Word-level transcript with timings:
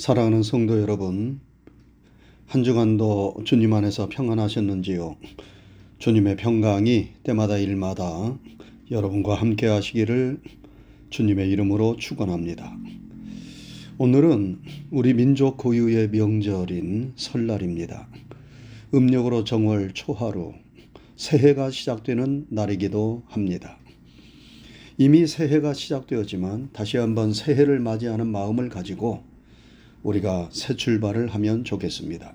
사랑하는 0.00 0.42
성도 0.42 0.80
여러분, 0.80 1.40
한 2.46 2.64
주간도 2.64 3.42
주님 3.44 3.74
안에서 3.74 4.08
평안하셨는지요? 4.08 5.16
주님의 5.98 6.36
평강이 6.36 7.08
때마다 7.22 7.58
일마다 7.58 8.34
여러분과 8.90 9.34
함께 9.34 9.66
하시기를 9.66 10.40
주님의 11.10 11.50
이름으로 11.50 11.96
축원합니다. 11.98 12.78
오늘은 13.98 14.60
우리 14.90 15.12
민족 15.12 15.58
고유의 15.58 16.08
명절인 16.08 17.12
설날입니다. 17.16 18.08
음력으로 18.94 19.44
정월 19.44 19.90
초하루 19.92 20.54
새해가 21.16 21.70
시작되는 21.70 22.46
날이기도 22.48 23.24
합니다. 23.26 23.76
이미 24.96 25.26
새해가 25.26 25.74
시작되었지만 25.74 26.70
다시 26.72 26.96
한번 26.96 27.34
새해를 27.34 27.80
맞이하는 27.80 28.28
마음을 28.28 28.70
가지고 28.70 29.28
우리가 30.02 30.48
새 30.52 30.76
출발을 30.76 31.28
하면 31.28 31.64
좋겠습니다. 31.64 32.34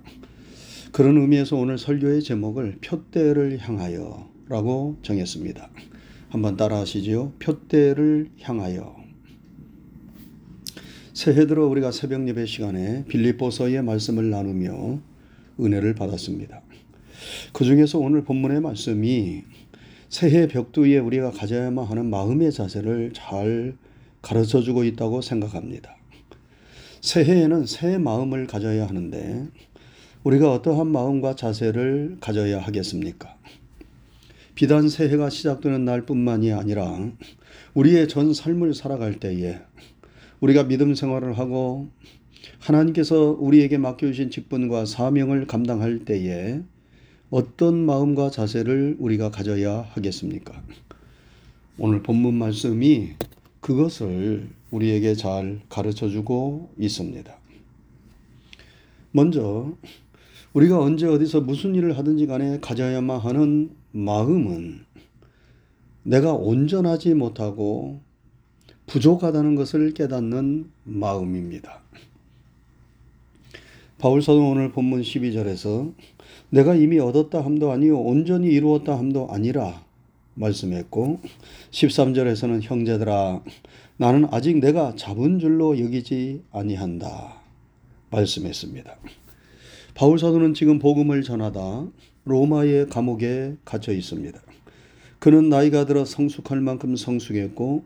그런 0.91 1.17
의미에서 1.17 1.57
오늘 1.57 1.77
설교의 1.77 2.23
제목을 2.23 2.77
표대를 2.81 3.59
향하여 3.59 4.29
라고 4.47 4.97
정했습니다. 5.01 5.69
한번 6.29 6.57
따라 6.57 6.79
하시지요. 6.79 7.33
표대를 7.39 8.29
향하여. 8.41 8.95
새해 11.13 11.47
들어 11.47 11.65
우리가 11.67 11.91
새벽 11.91 12.27
예배 12.27 12.45
시간에 12.45 13.05
빌립보서의 13.05 13.81
말씀을 13.83 14.29
나누며 14.29 14.99
은혜를 15.59 15.95
받았습니다. 15.95 16.61
그 17.53 17.63
중에서 17.63 17.99
오늘 17.99 18.23
본문의 18.23 18.61
말씀이 18.61 19.43
새해 20.09 20.47
벽두에 20.47 20.99
우리가 20.99 21.31
가져야만 21.31 21.85
하는 21.85 22.09
마음의 22.09 22.51
자세를 22.51 23.11
잘 23.13 23.75
가르쳐 24.21 24.61
주고 24.61 24.83
있다고 24.83 25.21
생각합니다. 25.21 25.95
새해에는 27.05 27.67
새 27.67 27.99
마음을 27.99 28.47
가져야 28.47 28.87
하는데 28.87 29.47
우리가 30.23 30.51
어떠한 30.51 30.87
마음과 30.87 31.35
자세를 31.35 32.17
가져야 32.19 32.59
하겠습니까? 32.59 33.37
비단 34.55 34.89
새해가 34.89 35.29
시작되는 35.29 35.85
날뿐만이 35.85 36.51
아니라 36.51 37.11
우리의 37.75 38.07
전 38.07 38.33
삶을 38.33 38.73
살아갈 38.73 39.19
때에 39.19 39.59
우리가 40.39 40.63
믿음 40.63 40.95
생활을 40.95 41.37
하고 41.37 41.89
하나님께서 42.57 43.37
우리에게 43.39 43.77
맡겨주신 43.77 44.31
직분과 44.31 44.85
사명을 44.85 45.45
감당할 45.45 46.05
때에 46.05 46.63
어떤 47.29 47.85
마음과 47.85 48.31
자세를 48.31 48.95
우리가 48.97 49.29
가져야 49.29 49.85
하겠습니까? 49.91 50.59
오늘 51.77 52.01
본문 52.01 52.33
말씀이 52.33 53.11
그것을 53.61 54.49
우리에게 54.75 55.15
잘 55.15 55.61
가르쳐 55.69 56.09
주고 56.09 56.69
있습니다. 56.77 57.33
먼저 59.11 59.71
우리가 60.53 60.79
언제 60.79 61.07
어디서 61.07 61.41
무슨 61.41 61.75
일을 61.75 61.97
하든지 61.97 62.27
간에 62.27 62.59
가져야만 62.59 63.19
하는 63.19 63.71
마음은 63.91 64.85
내가 66.03 66.33
온전하지 66.33 67.13
못하고 67.13 68.01
부족하다는 68.87 69.55
것을 69.55 69.93
깨닫는 69.93 70.69
마음입니다. 70.83 71.81
바울사도 73.97 74.49
오늘 74.49 74.71
본문 74.71 75.01
12절에서 75.01 75.93
내가 76.49 76.75
이미 76.75 76.99
얻었다 76.99 77.43
함도 77.43 77.71
아니요 77.71 77.97
온전히 77.97 78.49
이루었다 78.49 78.97
함도 78.97 79.29
아니라 79.31 79.84
말씀했고 80.35 81.19
13절에서는 81.71 82.61
형제들아 82.61 83.41
나는 83.97 84.27
아직 84.31 84.59
내가 84.59 84.95
잡은 84.95 85.39
줄로 85.39 85.79
여기지 85.79 86.43
아니한다 86.51 87.41
말씀했습니다. 88.11 88.95
바울 89.93 90.19
사도는 90.19 90.53
지금 90.53 90.79
복음을 90.79 91.23
전하다 91.23 91.87
로마의 92.25 92.87
감옥에 92.89 93.55
갇혀 93.65 93.93
있습니다. 93.93 94.39
그는 95.19 95.49
나이가 95.49 95.85
들어 95.85 96.05
성숙할 96.05 96.59
만큼 96.61 96.95
성숙했고 96.95 97.85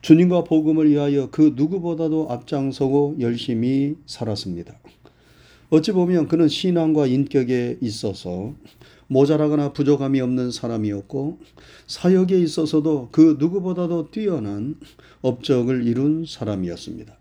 주님과 0.00 0.44
복음을 0.44 0.90
위하여 0.90 1.30
그 1.30 1.52
누구보다도 1.56 2.28
앞장서고 2.30 3.16
열심히 3.20 3.96
살았습니다. 4.06 4.78
어찌 5.68 5.92
보면 5.92 6.28
그는 6.28 6.48
신앙과 6.48 7.06
인격에 7.06 7.78
있어서 7.80 8.54
모자라거나 9.08 9.72
부족함이 9.72 10.20
없는 10.20 10.50
사람이었고 10.50 11.38
사역에 11.86 12.38
있어서도 12.38 13.08
그 13.12 13.36
누구보다도 13.38 14.10
뛰어난 14.10 14.76
업적을 15.22 15.86
이룬 15.86 16.24
사람이었습니다. 16.26 17.16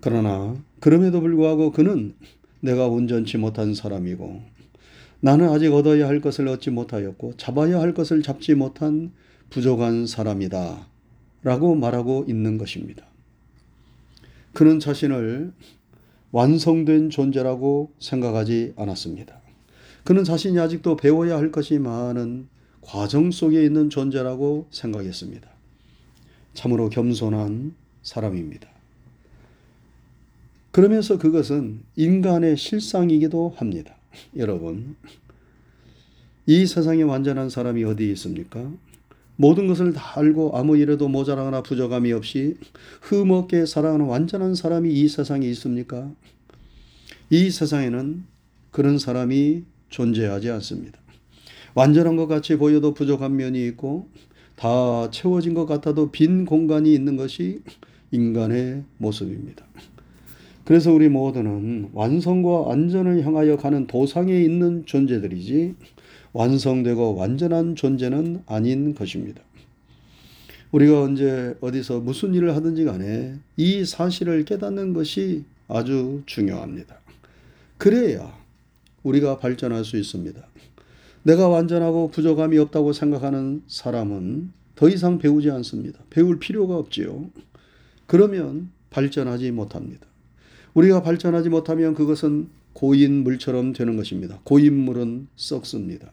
그러나 0.00 0.56
그럼에도 0.80 1.20
불구하고 1.20 1.72
그는 1.72 2.14
내가 2.60 2.86
온전치 2.86 3.38
못한 3.38 3.74
사람이고 3.74 4.42
나는 5.20 5.48
아직 5.48 5.72
얻어야 5.72 6.06
할 6.08 6.20
것을 6.20 6.46
얻지 6.48 6.70
못하였고 6.70 7.34
잡아야 7.36 7.80
할 7.80 7.94
것을 7.94 8.22
잡지 8.22 8.54
못한 8.54 9.12
부족한 9.50 10.06
사람이다. 10.06 10.86
라고 11.42 11.74
말하고 11.74 12.24
있는 12.28 12.58
것입니다. 12.58 13.04
그는 14.52 14.80
자신을 14.80 15.52
완성된 16.32 17.10
존재라고 17.10 17.92
생각하지 17.98 18.74
않았습니다. 18.76 19.45
그는 20.06 20.22
자신이 20.22 20.56
아직도 20.60 20.94
배워야 20.96 21.36
할 21.36 21.50
것이 21.50 21.80
많은 21.80 22.46
과정 22.80 23.32
속에 23.32 23.64
있는 23.64 23.90
존재라고 23.90 24.68
생각했습니다. 24.70 25.48
참으로 26.54 26.88
겸손한 26.88 27.74
사람입니다. 28.04 28.68
그러면서 30.70 31.18
그것은 31.18 31.80
인간의 31.96 32.56
실상이기도 32.56 33.54
합니다. 33.56 33.96
여러분, 34.36 34.94
이 36.46 36.66
세상에 36.66 37.02
완전한 37.02 37.50
사람이 37.50 37.82
어디 37.82 38.08
있습니까? 38.12 38.70
모든 39.34 39.66
것을 39.66 39.92
다 39.92 40.20
알고 40.20 40.56
아무 40.56 40.76
일에도 40.76 41.08
모자라거나 41.08 41.64
부족함이 41.64 42.12
없이 42.12 42.56
흠없게 43.00 43.66
살아가는 43.66 44.06
완전한 44.06 44.54
사람이 44.54 44.88
이 44.88 45.08
세상에 45.08 45.48
있습니까? 45.48 46.08
이 47.28 47.50
세상에는 47.50 48.22
그런 48.70 49.00
사람이 49.00 49.64
존재하지 49.90 50.50
않습니다. 50.50 50.98
완전한 51.74 52.16
것 52.16 52.26
같이 52.26 52.56
보여도 52.56 52.94
부족한 52.94 53.36
면이 53.36 53.66
있고 53.68 54.08
다 54.56 55.10
채워진 55.10 55.54
것 55.54 55.66
같아도 55.66 56.10
빈 56.10 56.44
공간이 56.44 56.92
있는 56.92 57.16
것이 57.16 57.60
인간의 58.10 58.84
모습입니다. 58.98 59.66
그래서 60.64 60.92
우리 60.92 61.08
모두는 61.08 61.90
완성과 61.92 62.72
안전을 62.72 63.24
향하여 63.24 63.56
가는 63.56 63.86
도상에 63.86 64.40
있는 64.40 64.84
존재들이지 64.84 65.74
완성되고 66.32 67.14
완전한 67.14 67.76
존재는 67.76 68.42
아닌 68.46 68.94
것입니다. 68.94 69.42
우리가 70.72 71.02
언제 71.02 71.54
어디서 71.60 72.00
무슨 72.00 72.34
일을 72.34 72.56
하든지 72.56 72.84
간에 72.84 73.34
이 73.56 73.84
사실을 73.84 74.44
깨닫는 74.44 74.92
것이 74.92 75.44
아주 75.68 76.22
중요합니다. 76.26 76.96
그래야 77.78 78.36
우리가 79.06 79.38
발전할 79.38 79.84
수 79.84 79.96
있습니다. 79.96 80.40
내가 81.22 81.48
완전하고 81.48 82.10
부족함이 82.10 82.58
없다고 82.58 82.92
생각하는 82.92 83.62
사람은 83.66 84.52
더 84.74 84.88
이상 84.88 85.18
배우지 85.18 85.50
않습니다. 85.50 86.00
배울 86.10 86.38
필요가 86.38 86.76
없지요. 86.76 87.30
그러면 88.06 88.70
발전하지 88.90 89.50
못합니다. 89.50 90.06
우리가 90.74 91.02
발전하지 91.02 91.48
못하면 91.48 91.94
그것은 91.94 92.48
고인 92.74 93.22
물처럼 93.22 93.72
되는 93.72 93.96
것입니다. 93.96 94.38
고인 94.44 94.76
물은 94.78 95.28
썩습니다. 95.34 96.12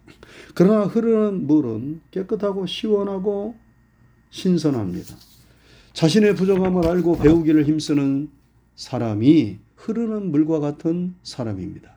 그러나 0.55 0.85
흐르는 0.85 1.45
물은 1.45 2.01
깨끗하고 2.11 2.65
시원하고 2.65 3.55
신선합니다. 4.29 5.15
자신의 5.91 6.35
부족함을 6.35 6.87
알고 6.87 7.19
배우기를 7.19 7.65
힘쓰는 7.65 8.29
사람이 8.75 9.59
흐르는 9.75 10.31
물과 10.31 10.59
같은 10.59 11.15
사람입니다. 11.21 11.93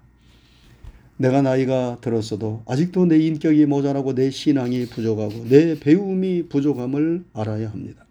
내가 1.18 1.40
나이가 1.42 1.98
들었어도 2.00 2.62
아직도 2.66 3.06
내 3.06 3.18
인격이 3.18 3.66
모자라고 3.66 4.14
내 4.14 4.30
신앙이 4.30 4.86
부족하고 4.86 5.46
내 5.48 5.78
배움이 5.78 6.48
부족함을 6.48 7.24
알아야 7.32 7.70
합니다. 7.70 8.04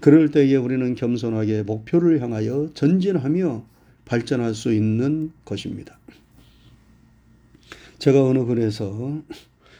그럴 0.00 0.30
때에 0.30 0.54
우리는 0.54 0.94
겸손하게 0.94 1.64
목표를 1.64 2.20
향하여 2.22 2.70
전진하며 2.74 3.64
발전할 4.04 4.54
수 4.54 4.72
있는 4.72 5.32
것입니다. 5.44 5.98
제가 7.98 8.24
어느 8.24 8.44
글에서 8.44 9.22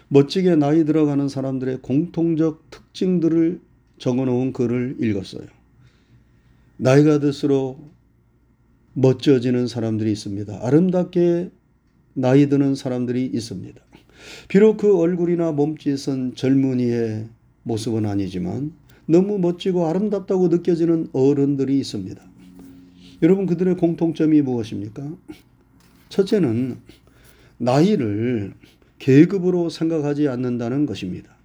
멋지게 0.08 0.56
나이 0.56 0.84
들어가는 0.84 1.28
사람들의 1.28 1.78
공통적 1.82 2.70
특징들을 2.70 3.60
적어 3.98 4.24
놓은 4.24 4.52
글을 4.52 4.96
읽었어요. 5.00 5.46
나이가 6.78 7.20
들수록 7.20 7.92
멋져지는 8.94 9.68
사람들이 9.68 10.10
있습니다. 10.10 10.66
아름답게 10.66 11.50
나이 12.18 12.48
드는 12.48 12.74
사람들이 12.74 13.26
있습니다. 13.26 13.80
비록 14.48 14.78
그 14.78 14.98
얼굴이나 14.98 15.52
몸짓은 15.52 16.34
젊은이의 16.34 17.28
모습은 17.62 18.06
아니지만 18.06 18.72
너무 19.06 19.38
멋지고 19.38 19.86
아름답다고 19.86 20.48
느껴지는 20.48 21.06
어른들이 21.12 21.78
있습니다. 21.78 22.20
여러분 23.22 23.46
그들의 23.46 23.76
공통점이 23.76 24.42
무엇입니까? 24.42 25.16
첫째는 26.08 26.78
나이를 27.58 28.52
계급으로 28.98 29.70
생각하지 29.70 30.26
않는다는 30.26 30.86
것입니다. 30.86 31.36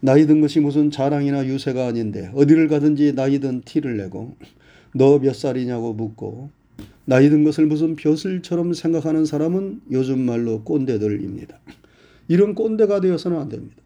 나이 0.00 0.26
든 0.26 0.42
것이 0.42 0.60
무슨 0.60 0.90
자랑이나 0.90 1.46
유세가 1.46 1.86
아닌데 1.86 2.30
어디를 2.34 2.68
가든지 2.68 3.14
나이 3.14 3.38
든 3.38 3.62
티를 3.64 3.96
내고 3.96 4.36
너 4.94 5.18
몇 5.18 5.34
살이냐고 5.34 5.94
묻고 5.94 6.50
나이 7.10 7.28
든 7.28 7.42
것을 7.42 7.66
무슨 7.66 7.96
벼슬처럼 7.96 8.72
생각하는 8.72 9.24
사람은 9.24 9.80
요즘 9.90 10.20
말로 10.20 10.62
꼰대들입니다. 10.62 11.58
이런 12.28 12.54
꼰대가 12.54 13.00
되어서는 13.00 13.36
안 13.36 13.48
됩니다. 13.48 13.82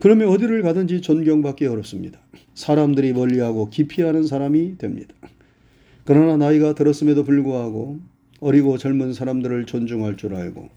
그러면 0.00 0.26
어디를 0.26 0.62
가든지 0.62 1.00
존경받기 1.00 1.66
어렵습니다. 1.66 2.18
사람들이 2.54 3.12
멀리하고 3.12 3.70
기피하는 3.70 4.24
사람이 4.24 4.78
됩니다. 4.78 5.14
그러나 6.04 6.36
나이가 6.36 6.74
들었음에도 6.74 7.22
불구하고 7.22 8.00
어리고 8.40 8.78
젊은 8.78 9.12
사람들을 9.12 9.66
존중할 9.66 10.16
줄 10.16 10.34
알고 10.34 10.70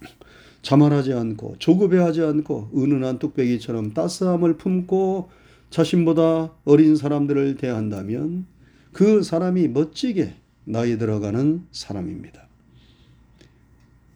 자만하지 0.62 1.14
않고 1.14 1.56
조급해하지 1.58 2.22
않고 2.22 2.70
은은한 2.78 3.18
뚝배기처럼 3.18 3.94
따스함을 3.96 4.58
품고 4.58 5.32
자신보다 5.72 6.54
어린 6.66 6.96
사람들을 6.96 7.56
대한다면 7.56 8.46
그 8.92 9.24
사람이 9.24 9.70
멋지게 9.70 10.36
나이 10.66 10.98
들어가는 10.98 11.64
사람입니다. 11.72 12.48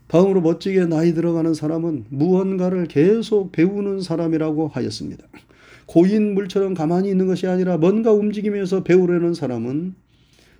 다음으로 0.07 0.41
멋지게 0.41 0.85
나이 0.85 1.13
들어가는 1.13 1.53
사람은 1.53 2.05
무언가를 2.09 2.87
계속 2.87 3.51
배우는 3.51 4.01
사람이라고 4.01 4.67
하였습니다. 4.67 5.25
고인 5.87 6.33
물처럼 6.33 6.73
가만히 6.73 7.09
있는 7.09 7.27
것이 7.27 7.47
아니라 7.47 7.77
뭔가 7.77 8.11
움직이면서 8.11 8.83
배우려는 8.83 9.33
사람은 9.33 9.95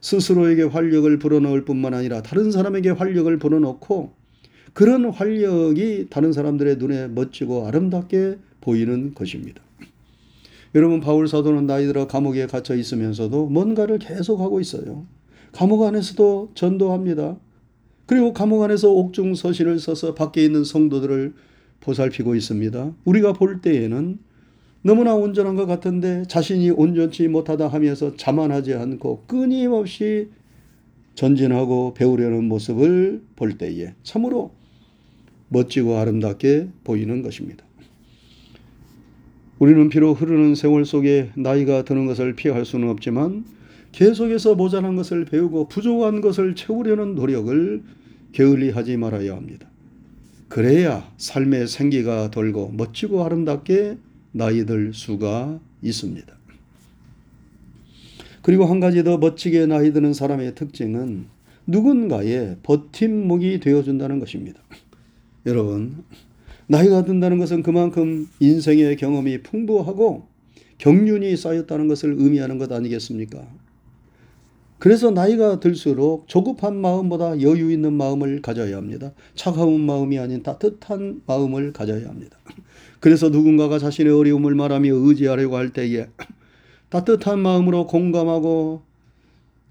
스스로에게 0.01 0.63
활력을 0.63 1.17
불어넣을 1.19 1.65
뿐만 1.65 1.93
아니라 1.93 2.21
다른 2.21 2.51
사람에게 2.51 2.91
활력을 2.91 3.39
불어넣고 3.39 4.13
그런 4.73 5.05
활력이 5.05 6.07
다른 6.09 6.33
사람들의 6.33 6.77
눈에 6.77 7.07
멋지고 7.07 7.65
아름답게 7.67 8.37
보이는 8.61 9.13
것입니다. 9.13 9.61
여러분 10.75 10.99
바울 10.99 11.27
사도는 11.27 11.65
나이 11.65 11.85
들어 11.85 12.05
감옥에 12.07 12.45
갇혀 12.47 12.75
있으면서도 12.75 13.47
뭔가를 13.47 13.97
계속하고 13.97 14.59
있어요. 14.59 15.05
감옥 15.56 15.84
안에서도 15.84 16.52
전도합니다. 16.54 17.38
그리고 18.07 18.34
감옥 18.34 18.63
안에서 18.63 18.92
옥중 18.92 19.36
서신을 19.36 19.80
써서 19.80 20.13
밖에 20.13 20.44
있는 20.44 20.66
성도들을 20.66 21.34
보살피고 21.80 22.36
있습니다. 22.36 22.94
우리가 23.06 23.31
볼 23.31 23.62
때에는 23.62 24.19
너무나 24.81 25.16
온전한 25.16 25.56
것 25.56 25.66
같은데 25.66 26.24
자신이 26.28 26.72
온전치 26.72 27.30
못하다 27.30 27.69
하면서 27.69 28.18
자만하지 28.18 28.74
않고 28.74 29.24
끊임없이 29.28 30.28
전진하고 31.16 31.94
배우려는 31.94 32.44
모습을 32.44 33.24
볼 33.38 33.57
때에 33.57 33.94
참으로 34.04 34.52
멋지고 35.48 35.96
아름답게 35.96 36.68
보이는 36.84 37.22
것입니다. 37.22 37.63
우리는 39.60 39.88
비록 39.88 40.22
흐르는 40.22 40.54
세월 40.56 40.84
속에 40.84 41.30
나이가 41.38 41.86
드는 41.86 42.07
것을 42.07 42.36
피할 42.36 42.66
수는 42.66 42.90
없지만 42.90 43.46
계속해서 43.95 44.56
모자란 44.56 44.97
것을 44.97 45.24
배우고 45.24 45.69
부족한 45.69 46.19
것을 46.19 46.53
채우려는 46.53 47.15
노력을 47.15 47.81
게을리 48.33 48.71
하지 48.71 48.97
말아야 48.97 49.33
합니다. 49.33 49.69
그래야 50.50 51.09
삶의 51.18 51.69
생기가 51.69 52.30
돌고 52.30 52.74
멋지고 52.75 53.24
아름답게 53.24 53.97
나이 54.33 54.65
들 54.65 54.94
수가 54.94 55.62
있습니다. 55.81 56.36
그리고 58.42 58.65
한 58.65 58.81
가지 58.81 59.01
더 59.06 59.18
멋지게 59.18 59.65
나이 59.65 59.94
드는 59.94 60.13
사람의 60.13 60.56
특징은 60.56 61.27
누군가의 61.65 62.57
버팀목이 62.63 63.62
되어준다는 63.62 64.19
것입니다. 64.19 64.59
여러분, 65.45 66.03
나이가 66.68 67.06
든다는 67.06 67.38
것은 67.38 67.63
그만큼 67.63 68.27
인생의 68.42 68.97
경험이 68.97 69.42
풍부하고 69.42 70.27
경륜이 70.80 71.38
쌓였다는 71.38 71.88
것을 71.88 72.15
의미하는 72.18 72.57
것 72.57 72.69
아니겠습니까? 72.74 73.64
그래서 74.85 75.09
나이가 75.09 75.59
들수록 75.59 76.27
조급한 76.27 76.79
마음보다 76.79 77.41
여유 77.41 77.71
있는 77.71 77.93
마음을 77.93 78.43
가져야 78.43 78.77
합니다. 78.77 79.13
차가운 79.33 79.81
마음이 79.81 80.19
아닌 80.19 80.43
따뜻한 80.43 81.23
마음을 81.25 81.73
가져야 81.73 82.07
합니다. 82.07 82.37
그래서 82.99 83.29
누군가가 83.29 83.79
자신의 83.79 84.13
어려움을 84.13 84.53
말하며 84.53 84.93
의지하려고 84.93 85.55
할 85.55 85.73
때에 85.73 86.05
따뜻한 86.89 87.39
마음으로 87.39 87.87
공감하고 87.87 88.83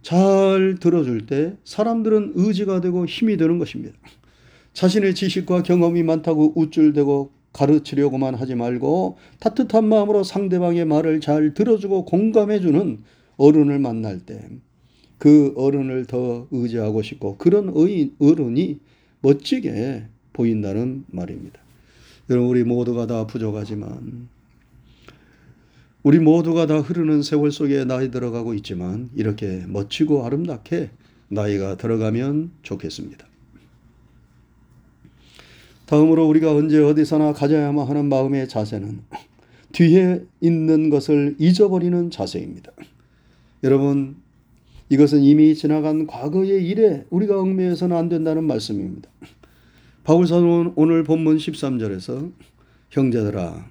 잘 0.02 0.78
들어줄 0.80 1.26
때 1.26 1.54
사람들은 1.62 2.32
의지가 2.34 2.80
되고 2.80 3.06
힘이 3.06 3.36
되는 3.36 3.60
것입니다. 3.60 3.96
자신의 4.72 5.14
지식과 5.14 5.62
경험이 5.62 6.02
많다고 6.02 6.54
우쭐대고 6.56 7.30
가르치려고만 7.52 8.34
하지 8.34 8.56
말고 8.56 9.18
따뜻한 9.38 9.86
마음으로 9.86 10.24
상대방의 10.24 10.86
말을 10.86 11.20
잘 11.20 11.54
들어주고 11.54 12.04
공감해주는 12.04 12.98
어른을 13.36 13.78
만날 13.78 14.18
때 14.18 14.40
그 15.18 15.52
어른을 15.56 16.06
더 16.06 16.46
의지하고 16.50 17.02
싶고 17.02 17.36
그런 17.36 17.70
어른이 17.70 18.78
멋지게 19.20 20.04
보인다는 20.32 21.04
말입니다. 21.08 21.60
여러분 22.30 22.50
우리 22.50 22.64
모두가 22.64 23.06
다 23.06 23.26
부족하지만 23.26 24.28
우리 26.02 26.18
모두가 26.18 26.66
다 26.66 26.80
흐르는 26.80 27.22
세월 27.22 27.50
속에 27.50 27.84
나이 27.84 28.10
들어가고 28.10 28.54
있지만 28.54 29.08
이렇게 29.14 29.64
멋지고 29.66 30.26
아름답게 30.26 30.90
나이가 31.28 31.76
들어가면 31.76 32.50
좋겠습니다. 32.62 33.26
다음으로 35.86 36.26
우리가 36.28 36.54
언제 36.54 36.78
어디서나 36.78 37.32
가져야만 37.32 37.86
하는 37.86 38.08
마음의 38.08 38.48
자세는 38.48 39.02
뒤에 39.72 40.24
있는 40.40 40.90
것을 40.90 41.36
잊어버리는 41.38 42.10
자세입니다. 42.10 42.72
여러분, 43.62 44.16
이것은 44.88 45.22
이미 45.22 45.54
지나간 45.54 46.06
과거의 46.06 46.66
일에 46.66 47.04
우리가 47.10 47.40
얽매여서는 47.40 47.96
안 47.96 48.08
된다는 48.08 48.44
말씀입니다. 48.44 49.08
바울사는 50.04 50.74
오늘 50.76 51.02
본문 51.04 51.38
13절에서 51.38 52.32
형제들아 52.90 53.70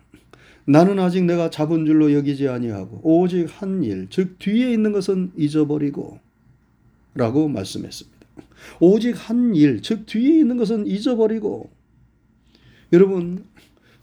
나는 0.65 0.97
아직 0.99 1.23
내가 1.25 1.49
잡은 1.49 1.85
줄로 1.85 2.13
여기지 2.13 2.47
아니하고 2.47 3.01
오직 3.03 3.47
한 3.49 3.83
일, 3.83 4.07
즉 4.09 4.39
뒤에 4.39 4.71
있는 4.71 4.91
것은 4.91 5.31
잊어버리고 5.37 6.19
라고 7.15 7.47
말씀했습니다. 7.47 8.19
오직 8.79 9.13
한 9.29 9.55
일, 9.55 9.81
즉 9.81 10.05
뒤에 10.05 10.39
있는 10.39 10.57
것은 10.57 10.87
잊어버리고 10.87 11.69
여러분, 12.91 13.45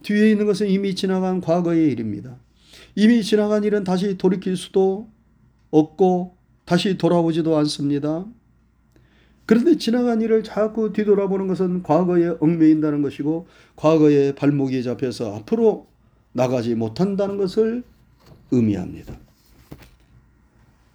뒤에 0.03 0.31
있는 0.31 0.47
것은 0.47 0.69
이미 0.69 0.95
지나간 0.95 1.41
과거의 1.41 1.91
일입니다. 1.93 2.37
이미 2.95 3.23
지나간 3.23 3.65
일은 3.65 3.85
다시 3.85 4.19
돌이킬 4.19 4.57
수도 4.57 5.09
없고 5.71 6.37
다시 6.71 6.97
돌아오지도 6.97 7.57
않습니다. 7.57 8.25
그런데 9.45 9.77
지나간 9.77 10.21
일을 10.21 10.45
자꾸 10.45 10.93
뒤돌아보는 10.93 11.49
것은 11.49 11.83
과거에 11.83 12.37
얽매인다는 12.39 13.03
것이고 13.03 13.49
과거의 13.75 14.37
발목이 14.37 14.81
잡혀서 14.85 15.35
앞으로 15.35 15.89
나가지 16.31 16.77
못한다는 16.77 17.39
것을 17.39 17.83
의미합니다. 18.53 19.19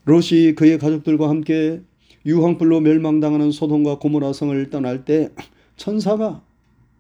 롯이 0.06 0.56
그의 0.56 0.80
가족들과 0.80 1.28
함께 1.28 1.82
유황불로 2.26 2.80
멸망당하는 2.80 3.52
소돔과 3.52 4.00
고모라 4.00 4.32
성을 4.32 4.70
떠날 4.70 5.04
때 5.04 5.30
천사가 5.76 6.42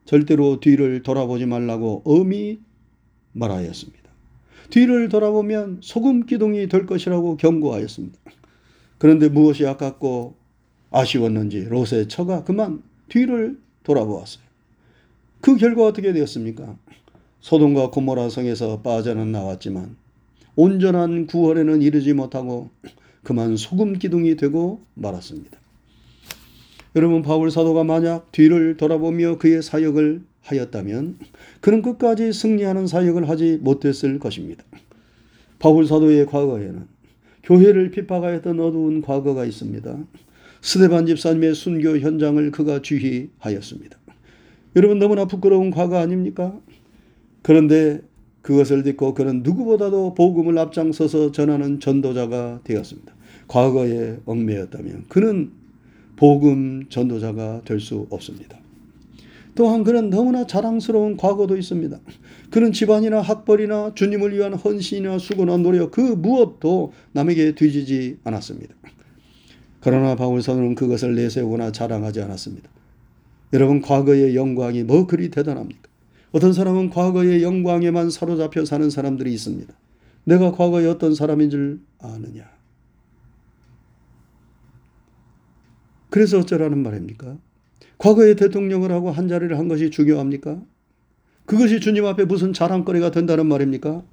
절대로 0.03 0.59
뒤를 0.59 1.01
돌아보지 1.01 1.45
말라고 1.45 2.01
엄히 2.03 2.59
말하였습니다. 3.31 4.03
뒤를 4.69 5.07
돌아보면 5.07 5.79
소금 5.81 6.25
기둥이 6.25 6.67
될 6.67 6.85
것이라고 6.85 7.37
경고하였습니다. 7.37 8.19
그런데 8.97 9.29
무엇이 9.29 9.65
아깝고 9.65 10.35
아쉬웠는지 10.91 11.65
롯의 11.65 12.07
처가 12.07 12.43
그만 12.43 12.81
뒤를 13.09 13.59
돌아보았어요. 13.83 14.43
그 15.41 15.57
결과 15.57 15.85
어떻게 15.85 16.13
되었습니까? 16.13 16.77
소돔과 17.41 17.91
고모라 17.91 18.29
성에서 18.29 18.81
빠져는 18.81 19.31
나왔지만 19.31 19.95
온전한 20.55 21.27
구원에는 21.27 21.81
이르지 21.81 22.13
못하고 22.13 22.69
그만 23.23 23.57
소금 23.57 23.99
기둥이 23.99 24.37
되고 24.37 24.81
말았습니다. 24.93 25.59
여러분 26.95 27.21
바울 27.21 27.51
사도가 27.51 27.83
만약 27.83 28.31
뒤를 28.31 28.77
돌아보며 28.77 29.37
그의 29.37 29.61
사역을 29.61 30.23
하였다면 30.43 31.19
그는 31.59 31.81
끝까지 31.81 32.31
승리하는 32.31 32.87
사역을 32.87 33.27
하지 33.27 33.57
못했을 33.61 34.17
것입니다. 34.17 34.63
바울 35.59 35.85
사도의 35.85 36.27
과거에는 36.27 36.87
교회를 37.45 37.91
핍박하였던 37.91 38.59
어두운 38.59 39.01
과거가 39.01 39.45
있습니다. 39.45 39.97
스데반 40.61 41.05
집사님의 41.05 41.53
순교 41.53 41.99
현장을 41.99 42.51
그가 42.51 42.81
주휘하였습니다. 42.81 43.97
여러분 44.75 44.99
너무나 44.99 45.25
부끄러운 45.25 45.69
과거 45.71 45.97
아닙니까? 45.97 46.59
그런데 47.43 48.01
그것을 48.41 48.83
듣고 48.83 49.13
그는 49.13 49.43
누구보다도 49.43 50.15
복음을 50.15 50.57
앞장서서 50.57 51.31
전하는 51.31 51.79
전도자가 51.79 52.61
되었습니다. 52.63 53.13
과거에 53.47 54.17
얽매였다면 54.25 55.05
그는 55.07 55.51
복음 56.15 56.89
전도자가 56.89 57.61
될 57.65 57.79
수 57.79 58.07
없습니다. 58.09 58.57
또한 59.55 59.83
그는 59.83 60.09
너무나 60.09 60.45
자랑스러운 60.45 61.15
과거도 61.15 61.57
있습니다. 61.57 61.97
그는 62.51 62.73
집안이나 62.73 63.21
학벌이나 63.21 63.93
주님을 63.95 64.35
위한 64.35 64.53
헌신이나 64.53 65.17
수고나 65.17 65.57
노력 65.57 65.91
그 65.91 66.01
무엇도 66.01 66.91
남에게 67.13 67.55
뒤지지 67.55 68.19
않았습니다. 68.25 68.75
그러나 69.79 70.15
바울서는 70.15 70.75
그것을 70.75 71.15
내세우거나 71.15 71.71
자랑하지 71.71 72.21
않았습니다. 72.21 72.69
여러분 73.53 73.81
과거의 73.81 74.35
영광이 74.35 74.83
뭐 74.83 75.07
그리 75.07 75.29
대단합니까? 75.29 75.89
어떤 76.31 76.51
사람은 76.51 76.89
과거의 76.89 77.43
영광에만 77.43 78.09
사로잡혀 78.09 78.65
사는 78.65 78.89
사람들이 78.89 79.33
있습니다. 79.33 79.73
내가 80.25 80.51
과거에 80.51 80.85
어떤 80.87 81.15
사람인 81.15 81.49
줄 81.49 81.79
아느냐? 81.99 82.49
그래서 86.09 86.39
어쩌라는 86.39 86.79
말입니까? 86.79 87.37
과거에 87.97 88.35
대통령을 88.35 88.91
하고 88.91 89.11
한 89.11 89.27
자리를 89.27 89.57
한 89.57 89.67
것이 89.67 89.89
중요합니까? 89.89 90.61
그것이 91.45 91.79
주님 91.79 92.05
앞에 92.05 92.25
무슨 92.25 92.53
자랑거리가 92.53 93.11
된다는 93.11 93.45
말입니까? 93.45 94.03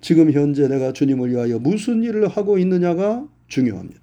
지금 0.00 0.32
현재 0.32 0.68
내가 0.68 0.92
주님을 0.92 1.30
위하여 1.30 1.58
무슨 1.58 2.02
일을 2.02 2.28
하고 2.28 2.58
있느냐가 2.58 3.26
중요합니다. 3.48 4.00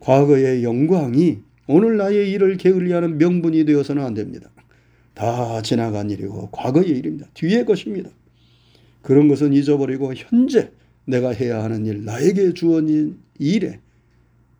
과거의 0.00 0.64
영광이 0.64 1.38
오늘 1.66 1.96
나의 1.96 2.30
일을 2.32 2.56
게을리하는 2.56 3.18
명분이 3.18 3.64
되어서는 3.64 4.04
안 4.04 4.14
됩니다. 4.14 4.50
다 5.14 5.62
지나간 5.62 6.10
일이고 6.10 6.50
과거의 6.50 6.88
일입니다. 6.88 7.28
뒤의 7.34 7.64
것입니다. 7.64 8.10
그런 9.02 9.28
것은 9.28 9.52
잊어버리고 9.52 10.12
현재 10.14 10.70
내가 11.04 11.30
해야 11.30 11.62
하는 11.62 11.86
일, 11.86 12.04
나에게 12.04 12.54
주어진 12.54 13.18
일에 13.38 13.80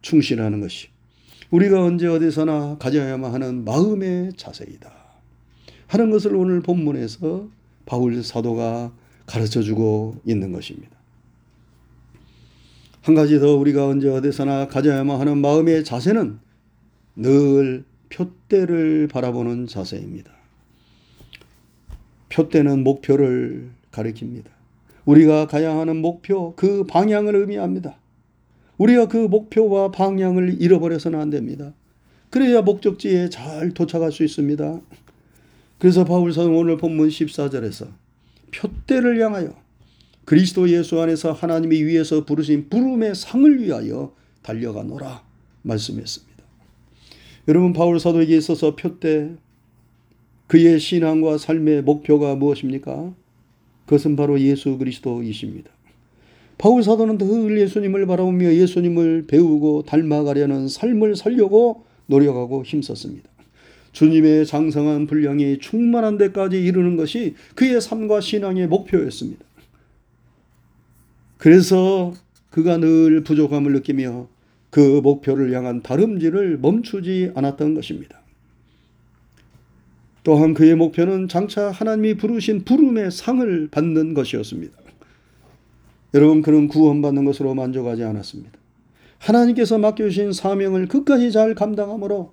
충실하는 0.01 0.61
것이 0.61 0.89
우리가 1.53 1.85
언제 1.85 2.07
어디서나 2.07 2.79
가져야만 2.79 3.35
하는 3.35 3.65
마음의 3.65 4.33
자세이다. 4.39 4.91
하는 5.87 6.11
것을 6.11 6.35
오늘 6.35 6.63
본문에서 6.63 7.47
바울 7.85 8.23
사도가 8.23 8.91
가르쳐 9.27 9.61
주고 9.61 10.17
있는 10.25 10.51
것입니다. 10.53 10.97
한 13.03 13.15
가지 13.15 13.39
더 13.39 13.55
우리가 13.57 13.87
언제 13.87 14.09
어디서나 14.09 14.69
가져야만 14.69 15.21
하는 15.21 15.39
마음의 15.39 15.85
자세는 15.85 16.39
늘 17.17 17.85
표대를 18.09 19.09
바라보는 19.09 19.67
자세입니다. 19.67 20.33
표대는 22.31 22.83
목표를 22.83 23.73
가리킵니다. 23.91 24.47
우리가 25.05 25.49
가야 25.49 25.77
하는 25.77 26.01
목표, 26.01 26.55
그 26.57 26.85
방향을 26.85 27.37
의미합니다. 27.37 27.99
우리가 28.83 29.07
그 29.07 29.17
목표와 29.17 29.93
방향을 29.93 30.61
잃어버려서는 30.61 31.21
안 31.21 31.31
됩니다. 31.31 31.73
그래야 32.31 32.63
목적지에 32.63 33.29
잘 33.29 33.71
도착할 33.71 34.11
수 34.11 34.25
있습니다. 34.25 34.81
그래서 35.79 36.05
바울서는 36.05 36.53
오늘 36.53 36.77
본문 36.79 37.09
14절에서 37.09 37.89
표대를 38.53 39.23
향하여 39.23 39.55
그리스도 40.25 40.69
예수 40.69 41.01
안에서 41.01 41.33
하나님이 41.33 41.85
위에서 41.85 42.25
부르신 42.25 42.69
부름의 42.71 43.15
상을 43.15 43.63
위하여 43.63 44.15
달려가노라 44.43 45.23
말씀했습니다. 45.63 46.43
여러분 47.49 47.73
바울 47.73 48.01
사도에게 48.01 48.37
있어서 48.37 48.75
표대 48.75 49.37
그의 50.49 50.81
신앙과 50.81 51.39
삶의 51.39 51.83
목표가 51.83 52.35
무엇입니까? 52.35 53.15
그것은 53.85 54.17
바로 54.17 54.41
예수 54.41 54.77
그리스도이십니다. 54.77 55.71
바울 56.59 56.83
사도는 56.83 57.19
늘 57.19 57.61
예수님을 57.61 58.07
바라보며 58.07 58.53
예수님을 58.53 59.27
배우고 59.27 59.85
닮아가려는 59.85 60.69
삶을 60.69 61.17
살려고 61.17 61.85
노력하고 62.07 62.65
힘썼습니다. 62.65 63.29
주님의 63.93 64.47
장성한 64.47 65.07
분량이 65.07 65.59
충만한 65.59 66.19
데까지 66.19 66.63
이르는 66.63 66.97
것이 66.97 67.35
그의 67.55 67.81
삶과 67.81 68.21
신앙의 68.21 68.67
목표였습니다. 68.67 69.45
그래서 71.37 72.15
그가 72.51 72.79
늘 72.79 73.23
부족함을 73.25 73.73
느끼며 73.73 74.29
그 74.71 75.01
목표를 75.03 75.53
향한 75.53 75.83
다름질을 75.83 76.59
멈추지 76.59 77.33
않았던 77.35 77.75
것입니다. 77.75 78.23
또한 80.25 80.55
그의 80.55 80.77
목표는 80.77 81.29
장차 81.29 81.71
하나님이 81.71 82.15
부르신 82.15 82.65
부름의 82.65 83.11
상을 83.11 83.69
받는 83.71 84.15
것이었습니다. 84.15 84.82
여러분, 86.15 86.43
그는 86.43 86.69
구원받는 86.69 87.25
것으로 87.25 87.55
만족하지 87.55 88.05
않았습니다. 88.05 88.53
하나님께서 89.19 89.79
맡겨주신 89.79 90.33
사명을 90.33 90.89
끝까지 90.89 91.33
잘 91.33 91.55
감당하므로 91.55 92.33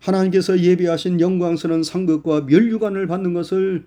하나님께서 0.00 0.60
예비하신 0.60 1.20
영광스러운 1.20 1.82
상급과 1.82 2.42
멸류관을 2.42 3.06
받는 3.06 3.32
것을 3.32 3.86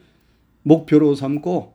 목표로 0.64 1.16
삼고 1.16 1.74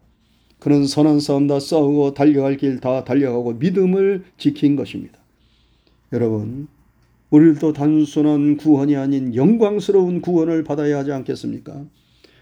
그는 0.58 0.86
선한 0.86 1.20
싸움 1.20 1.46
다 1.46 1.60
싸우고 1.60 2.14
달려갈 2.14 2.56
길 2.56 2.80
다 2.80 3.04
달려가고 3.04 3.54
믿음을 3.54 4.24
지킨 4.36 4.76
것입니다. 4.76 5.18
여러분, 6.12 6.68
우리도 7.30 7.72
단순한 7.72 8.56
구원이 8.56 8.96
아닌 8.96 9.34
영광스러운 9.34 10.20
구원을 10.20 10.64
받아야 10.64 10.98
하지 10.98 11.12
않겠습니까? 11.12 11.84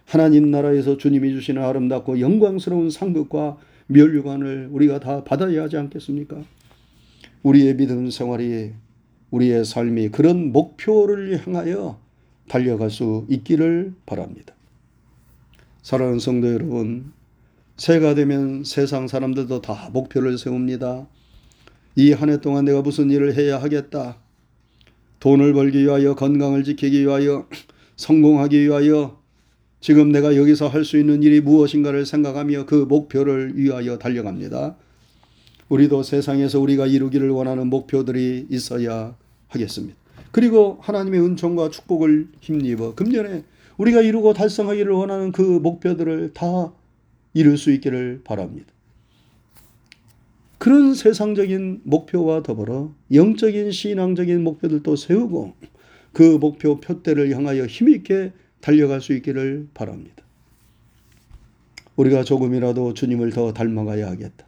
하나님 0.04 0.50
나라에서 0.50 0.96
주님이 0.96 1.32
주시는 1.32 1.62
아름답고 1.62 2.20
영광스러운 2.20 2.90
상급과 2.90 3.58
멸류관을 3.92 4.68
우리가 4.72 5.00
다 5.00 5.24
받아야 5.24 5.62
하지 5.64 5.76
않겠습니까? 5.76 6.42
우리의 7.42 7.76
믿음 7.76 8.10
생활이 8.10 8.72
우리의 9.30 9.64
삶이 9.64 10.10
그런 10.10 10.52
목표를 10.52 11.44
향하여 11.46 11.98
달려갈 12.48 12.90
수 12.90 13.26
있기를 13.30 13.94
바랍니다. 14.06 14.54
사랑하는 15.82 16.18
성도 16.18 16.52
여러분, 16.52 17.12
새가 17.76 18.14
되면 18.14 18.62
세상 18.64 19.08
사람들도 19.08 19.62
다 19.62 19.90
목표를 19.92 20.38
세웁니다. 20.38 21.06
이 21.96 22.12
한 22.12 22.30
해 22.30 22.40
동안 22.40 22.64
내가 22.64 22.82
무슨 22.82 23.10
일을 23.10 23.34
해야 23.36 23.60
하겠다. 23.60 24.18
돈을 25.20 25.52
벌기 25.54 25.82
위하여, 25.82 26.14
건강을 26.14 26.64
지키기 26.64 27.02
위하여, 27.02 27.48
성공하기 27.96 28.60
위하여, 28.60 29.21
지금 29.82 30.12
내가 30.12 30.36
여기서 30.36 30.68
할 30.68 30.84
수 30.84 30.96
있는 30.96 31.24
일이 31.24 31.40
무엇인가를 31.40 32.06
생각하며 32.06 32.66
그 32.66 32.76
목표를 32.88 33.56
위하여 33.56 33.98
달려갑니다. 33.98 34.76
우리도 35.68 36.04
세상에서 36.04 36.60
우리가 36.60 36.86
이루기를 36.86 37.30
원하는 37.30 37.66
목표들이 37.66 38.46
있어야 38.48 39.16
하겠습니다. 39.48 39.96
그리고 40.30 40.78
하나님의 40.82 41.20
은총과 41.20 41.70
축복을 41.70 42.28
힘입어 42.40 42.94
금년에 42.94 43.42
우리가 43.76 44.02
이루고 44.02 44.34
달성하기를 44.34 44.92
원하는 44.92 45.32
그 45.32 45.42
목표들을 45.42 46.30
다 46.32 46.72
이룰 47.34 47.58
수 47.58 47.72
있기를 47.72 48.20
바랍니다. 48.22 48.68
그런 50.58 50.94
세상적인 50.94 51.80
목표와 51.82 52.44
더불어 52.44 52.94
영적인 53.12 53.72
신앙적인 53.72 54.44
목표들도 54.44 54.94
세우고 54.94 55.54
그 56.12 56.22
목표 56.22 56.78
표대를 56.78 57.34
향하여 57.34 57.66
힘있게 57.66 58.32
달려갈 58.62 59.02
수 59.02 59.12
있기를 59.12 59.68
바랍니다. 59.74 60.24
우리가 61.96 62.24
조금이라도 62.24 62.94
주님을 62.94 63.32
더 63.32 63.52
닮아가야 63.52 64.08
하겠다. 64.08 64.46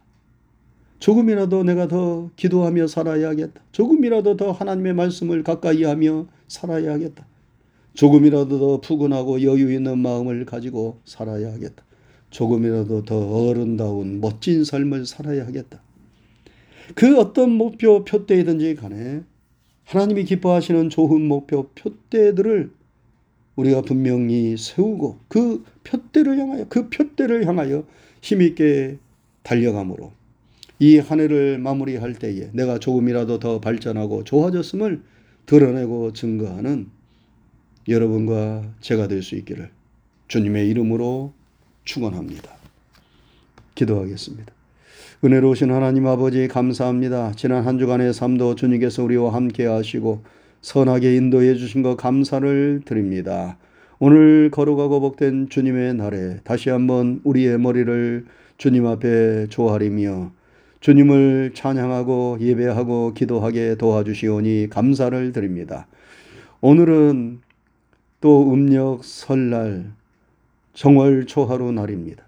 조금이라도 0.99 1.63
내가 1.63 1.87
더 1.87 2.31
기도하며 2.35 2.87
살아야겠다. 2.87 3.61
조금이라도 3.71 4.37
더 4.37 4.51
하나님의 4.51 4.93
말씀을 4.93 5.43
가까이 5.43 5.83
하며 5.83 6.25
살아야겠다. 6.47 7.27
조금이라도 7.93 8.59
더 8.59 8.81
푸근하고 8.81 9.43
여유 9.43 9.71
있는 9.71 9.99
마음을 9.99 10.45
가지고 10.45 10.99
살아야겠다. 11.05 11.83
조금이라도 12.31 13.03
더 13.03 13.47
어른다운 13.47 14.21
멋진 14.21 14.63
삶을 14.63 15.05
살아야 15.05 15.45
하겠다. 15.45 15.81
그 16.95 17.19
어떤 17.19 17.51
목표 17.51 18.05
표대이든지 18.05 18.75
간에 18.75 19.23
하나님이 19.83 20.23
기뻐하시는 20.23 20.89
좋은 20.89 21.21
목표 21.27 21.67
표대들을 21.75 22.71
우리가 23.55 23.81
분명히 23.81 24.57
세우고 24.57 25.19
그 25.27 25.63
표대를 25.83 26.37
향하여 26.37 26.65
그 26.67 26.89
표대를 26.89 27.45
향하여 27.47 27.85
힘있게 28.21 28.97
달려감으로 29.43 30.11
이 30.79 30.97
한 30.99 31.21
해를 31.21 31.57
마무리할 31.59 32.15
때에 32.15 32.49
내가 32.51 32.79
조금이라도 32.79 33.39
더 33.39 33.61
발전하고 33.61 34.25
좋아졌음을 34.25 35.01
드러내고 35.45 36.11
증거하는 36.13 36.87
여러분과 37.87 38.73
제가 38.81 39.07
될 39.07 39.21
수 39.23 39.35
있기를 39.35 39.69
주님의 40.27 40.67
이름으로 40.69 41.33
축원합니다. 41.85 42.51
기도하겠습니다. 43.75 44.53
은혜로우신 45.23 45.71
하나님 45.71 46.07
아버지 46.07 46.47
감사합니다. 46.47 47.33
지난 47.33 47.65
한 47.65 47.77
주간의 47.79 48.13
삶도 48.13 48.55
주님께서 48.55 49.03
우리와 49.03 49.33
함께 49.33 49.65
하시고 49.65 50.23
선하게 50.61 51.15
인도해 51.15 51.55
주신 51.55 51.81
것 51.83 51.95
감사를 51.95 52.81
드립니다. 52.85 53.57
오늘 53.99 54.49
거룩하고 54.51 54.99
복된 54.99 55.49
주님의 55.49 55.93
날에 55.95 56.39
다시 56.43 56.69
한번 56.69 57.21
우리의 57.23 57.57
머리를 57.59 58.25
주님 58.57 58.85
앞에 58.85 59.47
조아리며 59.47 60.31
주님을 60.81 61.51
찬양하고 61.53 62.37
예배하고 62.41 63.13
기도하게 63.13 63.75
도와주시오니 63.75 64.67
감사를 64.69 65.31
드립니다. 65.31 65.87
오늘은 66.61 67.39
또 68.21 68.51
음력 68.51 69.03
설날 69.03 69.91
정월 70.73 71.25
초하루 71.25 71.71
날입니다. 71.71 72.23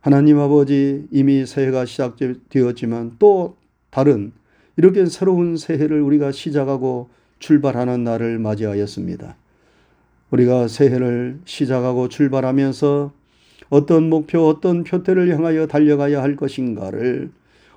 하나님 0.00 0.38
아버지 0.38 1.06
이미 1.10 1.46
새해가 1.46 1.86
시작되었지만 1.86 3.16
또 3.18 3.56
다른 3.90 4.32
이렇게 4.76 5.06
새로운 5.06 5.56
새해를 5.56 6.02
우리가 6.02 6.32
시작하고 6.32 7.08
출발하는 7.38 8.04
날을 8.04 8.38
맞이하였습니다. 8.38 9.36
우리가 10.30 10.68
새해를 10.68 11.38
시작하고 11.44 12.08
출발하면서 12.08 13.12
어떤 13.70 14.08
목표, 14.08 14.46
어떤 14.46 14.84
표태를 14.84 15.32
향하여 15.34 15.66
달려가야 15.66 16.22
할 16.22 16.36
것인가를 16.36 17.30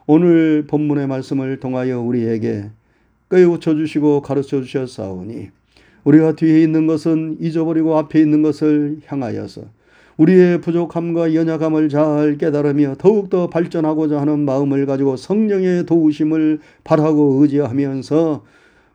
오늘 0.06 0.66
본문의 0.68 1.08
말씀을 1.08 1.60
통하여 1.60 2.00
우리에게 2.00 2.70
깨우쳐 3.30 3.76
주시고 3.76 4.22
가르쳐 4.22 4.62
주셨사오니 4.62 5.50
우리가 6.04 6.36
뒤에 6.36 6.62
있는 6.62 6.88
것은 6.88 7.38
잊어버리고 7.42 7.98
앞에 7.98 8.20
있는 8.20 8.42
것을 8.42 9.02
향하여서 9.06 9.64
우리의 10.16 10.62
부족함과 10.62 11.36
연약함을 11.36 11.90
잘 11.90 12.38
깨달으며 12.38 12.96
더욱더 12.98 13.50
발전하고자 13.50 14.20
하는 14.20 14.40
마음을 14.46 14.86
가지고 14.86 15.16
성령의 15.16 15.86
도우심을 15.86 16.60
바라고 16.84 17.40
의지하면서 17.42 18.44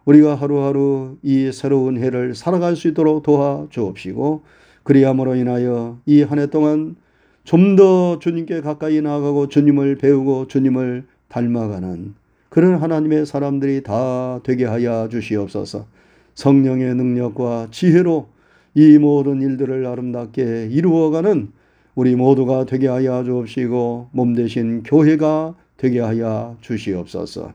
우리가 0.05 0.35
하루하루 0.35 1.17
이 1.23 1.51
새로운 1.53 1.99
해를 1.99 2.35
살아갈 2.35 2.77
수 2.77 2.89
있도록 2.89 3.23
도와 3.23 3.67
주옵시고 3.71 4.43
그리함으로 4.85 5.35
인하여 5.37 5.99
이 6.07 6.23
한 6.25 6.39
해 6.39 6.47
동안 6.49 6.97
좀 7.45 7.77
더 7.77 8.19
주님께 8.21 8.61
가까이 8.61 9.01
나아가고 9.01 9.49
주님을 9.49 9.97
배우고 9.97 10.47
주님을 10.49 11.05
닮아가는 11.29 12.15
그런 12.51 12.75
하나님의 12.77 13.27
사람들이 13.27 13.83
다 13.83 14.41
되게 14.45 14.65
하여 14.67 15.09
주시옵소서. 15.11 15.87
성령의 16.35 16.95
능력과 16.95 17.69
지혜로 17.71 18.29
이 18.75 18.99
모든 18.99 19.41
일들을 19.43 19.85
아름답게 19.87 20.69
이루어가는 20.71 21.51
우리 21.95 22.17
모두가 22.17 22.65
되게 22.67 22.89
하여 22.89 23.25
주옵시고 23.25 24.11
몸 24.13 24.35
대신 24.35 24.83
교회가 24.83 25.55
되게 25.77 26.01
하여 26.01 26.57
주시옵소서. 26.61 27.53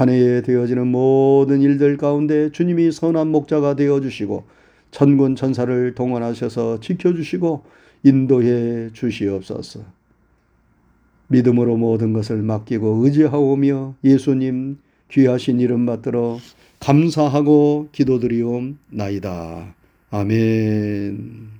한 0.00 0.08
해에 0.08 0.40
되어지는 0.40 0.86
모든 0.86 1.60
일들 1.60 1.98
가운데 1.98 2.50
주님이 2.50 2.90
선한 2.90 3.28
목자가 3.28 3.76
되어 3.76 4.00
주시고 4.00 4.44
천군 4.92 5.36
천사를 5.36 5.94
동원하셔서 5.94 6.80
지켜 6.80 7.12
주시고 7.12 7.64
인도해 8.02 8.90
주시옵소서. 8.94 9.80
믿음으로 11.28 11.76
모든 11.76 12.14
것을 12.14 12.38
맡기고 12.38 13.04
의지하오며 13.04 13.96
예수님 14.02 14.78
귀하신 15.10 15.60
이름 15.60 15.84
받들어 15.84 16.38
감사하고 16.80 17.88
기도드리옵나이다. 17.92 19.74
아멘. 20.10 21.59